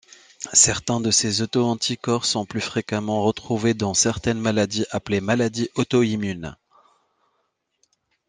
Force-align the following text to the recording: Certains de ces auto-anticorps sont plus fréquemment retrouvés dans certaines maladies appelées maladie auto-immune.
Certains 0.53 0.99
de 0.99 1.11
ces 1.11 1.43
auto-anticorps 1.43 2.25
sont 2.25 2.43
plus 2.47 2.59
fréquemment 2.59 3.21
retrouvés 3.21 3.75
dans 3.75 3.93
certaines 3.93 4.39
maladies 4.39 4.87
appelées 4.89 5.21
maladie 5.21 5.69
auto-immune. 5.75 6.57